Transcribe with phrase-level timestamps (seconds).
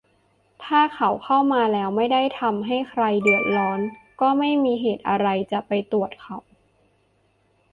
[0.63, 3.79] ถ้าเขาเข้ามาแล้วไม่ได้ทำให้ใครเดือดร้อน
[4.21, 6.37] ก็ไม่มีเหตุอะไรจะไปตรวจเขา